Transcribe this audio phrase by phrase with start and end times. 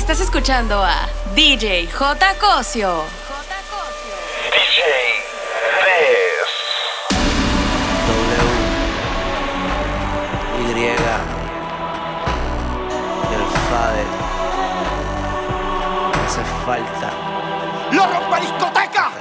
[0.00, 2.34] Estás escuchando a DJ J.
[2.40, 3.04] Cosio.
[4.50, 4.80] DJ
[5.84, 6.48] This.
[8.08, 8.40] W.
[10.58, 10.88] Y.
[13.34, 14.10] El Fader.
[16.24, 17.08] Hace falta.
[17.92, 19.12] ¡Lo rompa discoteca!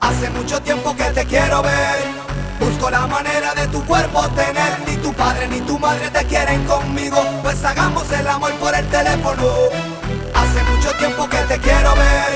[0.00, 2.21] Hace mucho tiempo que te quiero ver
[2.62, 4.72] Busco la manera de tu cuerpo tener.
[4.86, 7.18] Ni tu padre ni tu madre te quieren conmigo.
[7.42, 9.42] Pues hagamos el amor por el teléfono.
[10.32, 12.30] Hace mucho tiempo que te quiero ver.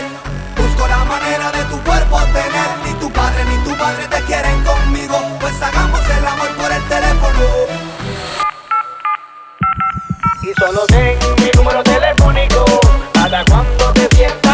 [0.56, 2.70] Busco la manera de tu cuerpo tener.
[2.84, 5.16] Ni tu padre ni tu madre te quieren conmigo.
[5.40, 7.44] Pues hagamos el amor por el teléfono.
[10.42, 12.64] Y solo sé mi número telefónico.
[13.12, 14.45] Para cuando te sientas.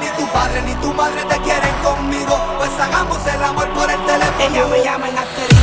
[0.00, 2.38] ni tu padre ni tu madre te quieren conmigo.
[2.58, 4.44] Pues hagamos el amor por el teléfono.
[4.44, 5.53] Ella me llama en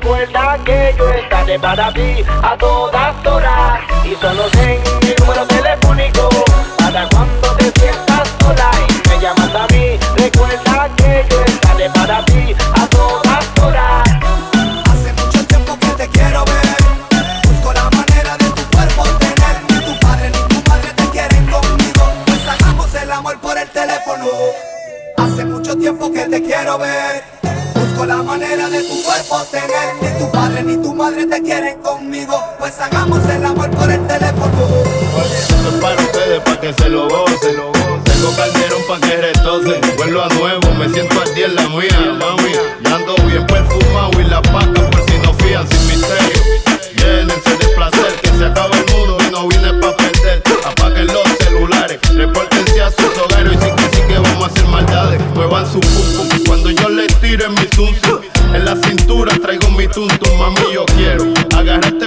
[0.00, 3.80] Recuerda que yo estaré para ti a todas horas.
[4.02, 4.99] Y solo tengo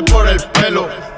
[0.02, 1.13] por el pelo.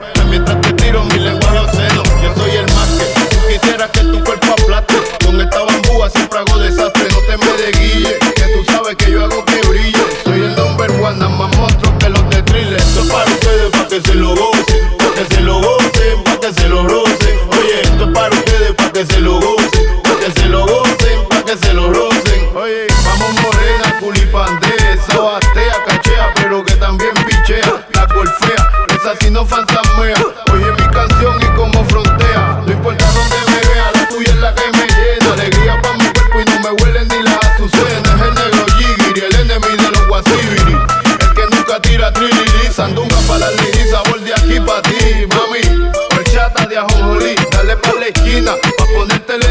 [48.45, 49.44] buena, pa' ponértelo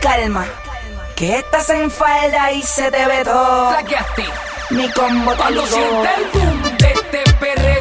[0.00, 0.46] calma.
[1.14, 3.76] Que estás en falda y se te ve todo.
[4.70, 7.77] Mi combo te Cuando sienta el boom de este perreo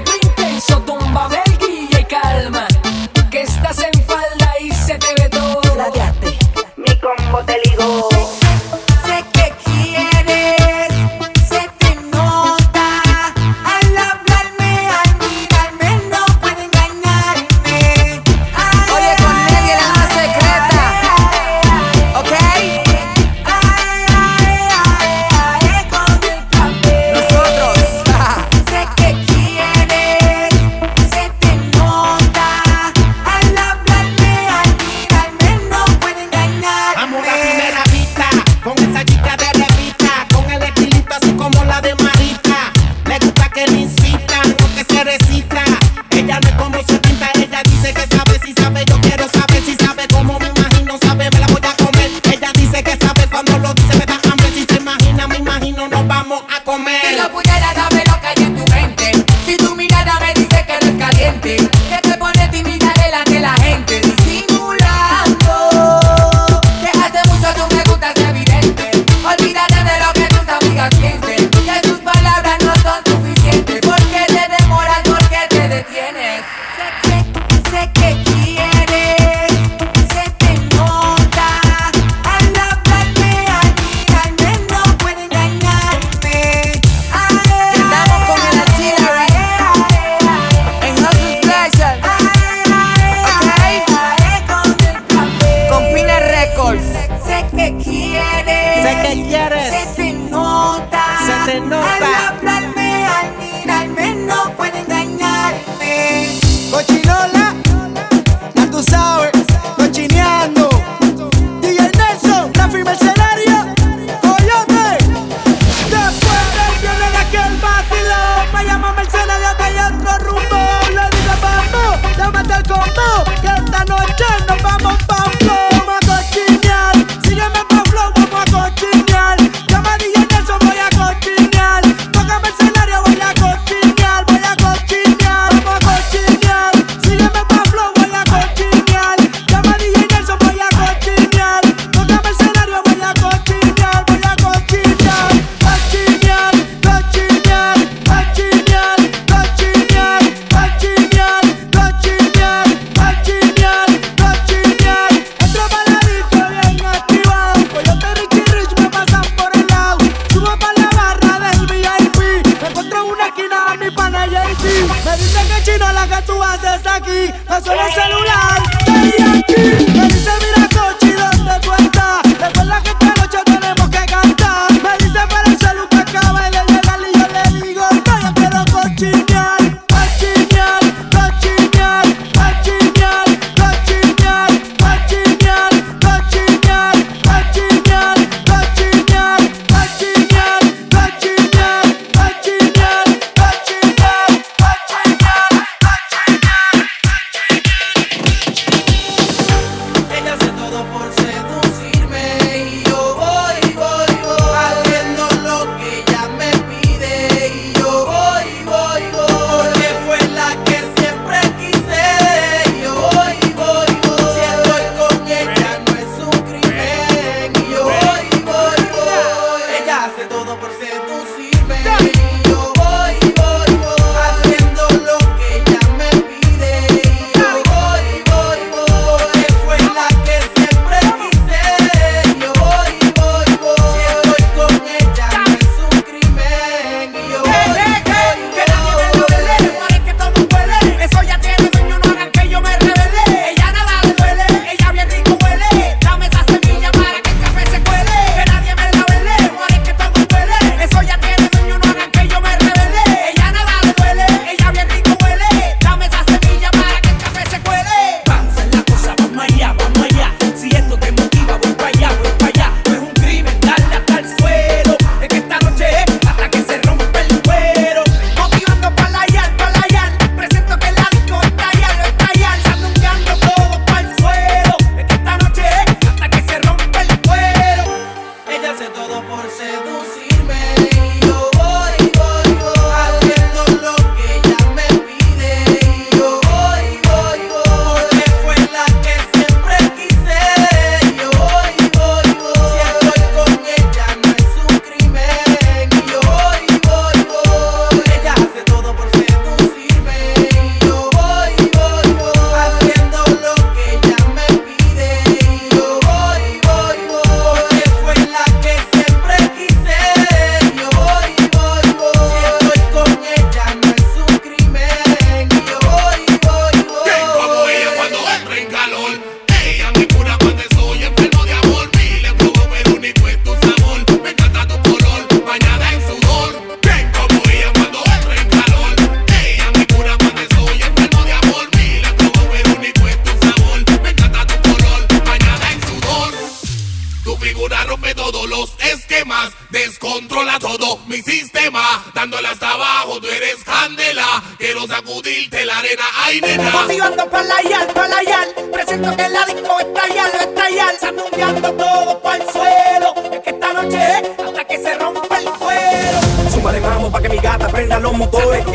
[345.68, 346.71] la arena, ay nena.
[346.71, 348.47] Contigo ando palayal, palayal.
[348.71, 350.95] Presento que el la disco estallar, lo estallar.
[351.00, 353.14] Sanduqueando todo para el suelo.
[353.33, 354.02] Es que esta noche
[354.45, 356.52] hasta que se rompa el suelo.
[356.52, 358.66] Súbale, vamos, pa' que mi gata prenda los motores.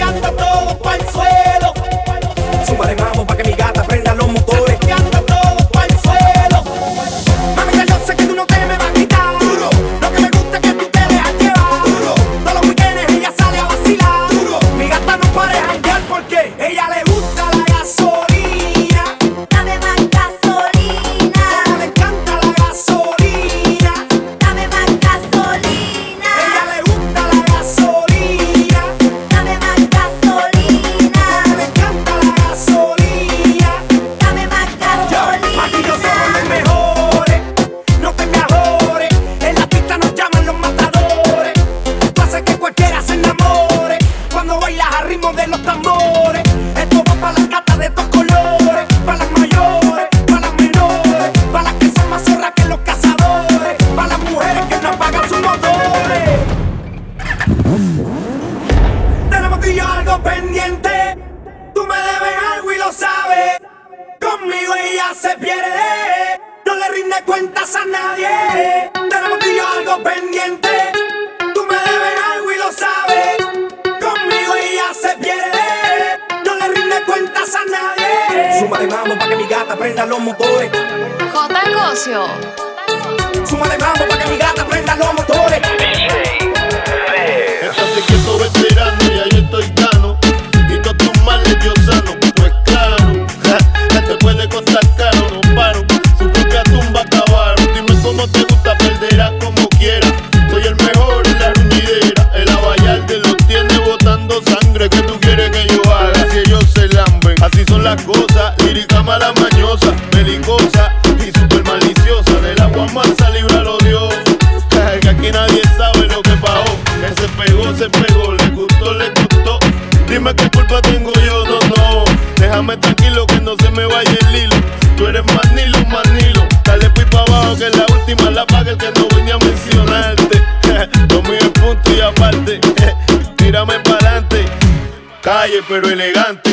[135.33, 136.52] calle, pero elegante.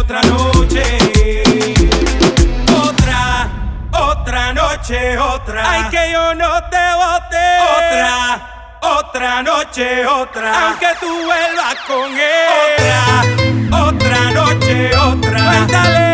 [0.00, 0.98] otra noche.
[2.84, 3.48] Otra,
[3.92, 5.70] otra noche, otra.
[5.70, 7.46] Ay, que yo no te bote.
[7.76, 10.68] Otra, otra noche, otra.
[10.68, 12.48] Aunque tú vuelvas con él.
[13.70, 16.07] Otra, otra noche, otra.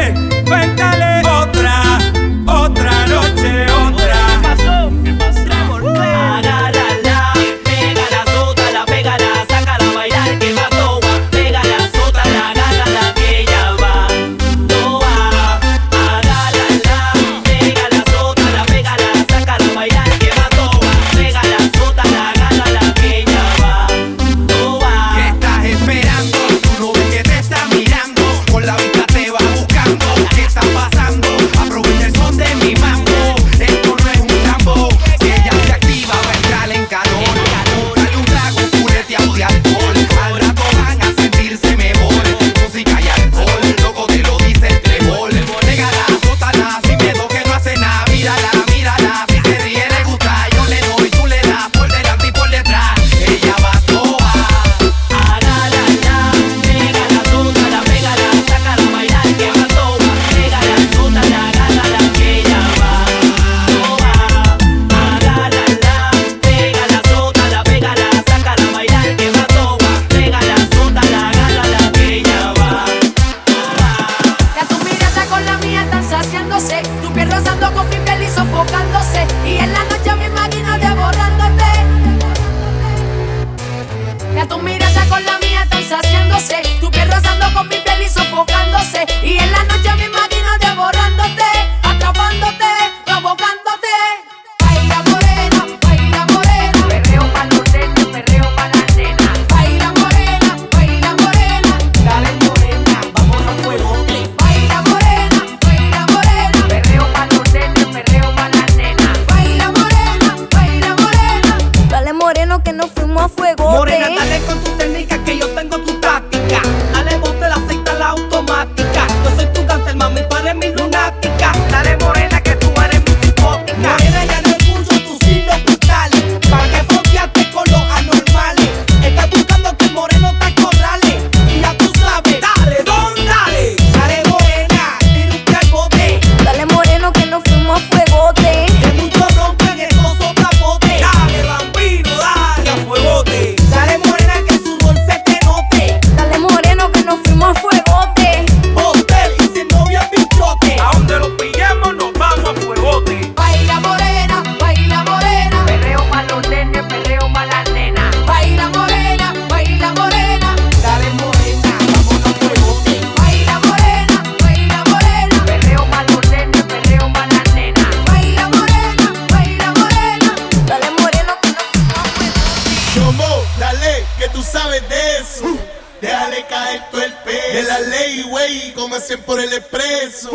[177.65, 180.31] la ley, güey, hacen por el expreso.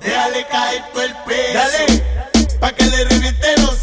[0.00, 1.54] Déjale caer todo el peso.
[1.54, 2.02] Dale,
[2.60, 3.75] pa' que le reviente los